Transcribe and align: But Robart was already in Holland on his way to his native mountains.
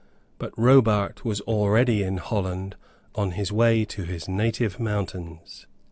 But 0.39 0.57
Robart 0.57 1.23
was 1.23 1.41
already 1.41 2.01
in 2.01 2.17
Holland 2.17 2.75
on 3.13 3.33
his 3.33 3.51
way 3.51 3.85
to 3.85 4.01
his 4.03 4.27
native 4.27 4.79
mountains. 4.79 5.67